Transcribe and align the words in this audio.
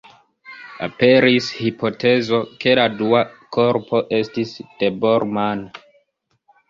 Aperis 0.87 1.49
hipotezo, 1.57 2.39
ke 2.63 2.73
la 2.81 2.87
dua 3.03 3.21
korpo 3.59 4.01
estis 4.21 4.55
de 4.81 4.91
Bormann. 5.05 5.63